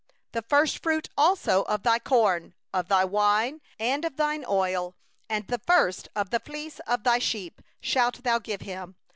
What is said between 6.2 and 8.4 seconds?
the fleece of thy sheep, shalt thou